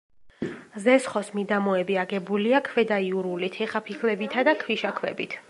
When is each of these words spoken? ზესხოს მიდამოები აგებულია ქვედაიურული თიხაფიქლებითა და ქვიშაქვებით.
ზესხოს 0.85 1.29
მიდამოები 1.39 1.99
აგებულია 2.05 2.63
ქვედაიურული 2.69 3.51
თიხაფიქლებითა 3.59 4.49
და 4.51 4.59
ქვიშაქვებით. 4.67 5.39